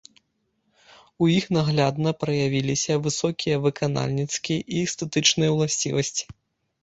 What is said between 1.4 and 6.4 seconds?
наглядна праявіліся высокія выканальніцкія і эстэтычныя ўласцівасці.